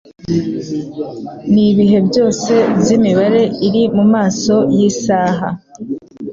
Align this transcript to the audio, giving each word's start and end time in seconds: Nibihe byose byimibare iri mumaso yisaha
Nibihe 1.53 1.97
byose 2.07 2.53
byimibare 2.79 3.41
iri 3.67 3.83
mumaso 3.95 4.55
yisaha 4.75 5.47